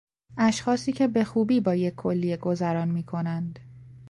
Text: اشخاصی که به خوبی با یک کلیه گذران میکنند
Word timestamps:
اشخاصی 0.37 0.91
که 0.93 1.07
به 1.07 1.23
خوبی 1.23 1.59
با 1.59 1.75
یک 1.75 1.95
کلیه 1.95 2.37
گذران 2.37 2.87
میکنند 2.87 3.59